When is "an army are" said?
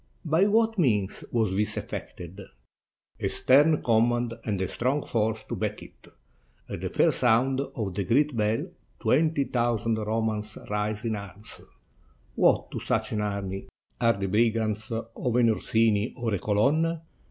13.11-14.13